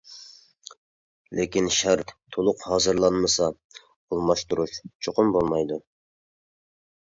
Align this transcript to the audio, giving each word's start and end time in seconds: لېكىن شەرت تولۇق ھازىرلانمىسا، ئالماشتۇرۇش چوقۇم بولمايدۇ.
لېكىن 1.39 1.67
شەرت 1.79 2.13
تولۇق 2.35 2.65
ھازىرلانمىسا، 2.71 3.51
ئالماشتۇرۇش 3.77 4.81
چوقۇم 5.09 5.31
بولمايدۇ. 5.37 5.79